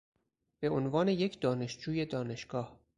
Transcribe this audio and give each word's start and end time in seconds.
به 0.59 0.69
عنوان 0.69 1.07
یک 1.07 1.41
دانشجوی 1.41 2.05
دانشگاه 2.05 2.79